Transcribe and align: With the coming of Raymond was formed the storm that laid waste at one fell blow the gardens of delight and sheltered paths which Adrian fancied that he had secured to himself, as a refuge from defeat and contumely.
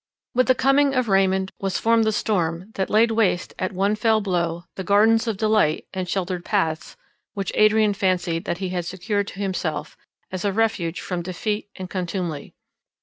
With 0.33 0.47
the 0.47 0.55
coming 0.55 0.95
of 0.95 1.09
Raymond 1.09 1.51
was 1.59 1.77
formed 1.77 2.05
the 2.05 2.11
storm 2.11 2.71
that 2.73 2.89
laid 2.89 3.11
waste 3.11 3.53
at 3.59 3.71
one 3.71 3.93
fell 3.93 4.19
blow 4.19 4.63
the 4.75 4.83
gardens 4.83 5.27
of 5.27 5.37
delight 5.37 5.85
and 5.93 6.09
sheltered 6.09 6.43
paths 6.43 6.97
which 7.35 7.51
Adrian 7.53 7.93
fancied 7.93 8.45
that 8.45 8.57
he 8.57 8.69
had 8.69 8.83
secured 8.85 9.27
to 9.27 9.39
himself, 9.39 9.95
as 10.31 10.43
a 10.43 10.51
refuge 10.51 11.01
from 11.01 11.21
defeat 11.21 11.69
and 11.75 11.87
contumely. 11.87 12.55